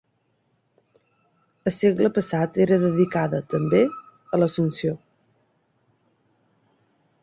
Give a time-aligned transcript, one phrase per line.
[1.71, 3.85] Al segle passat era dedicada, també,
[4.39, 4.99] a l'Assumpció.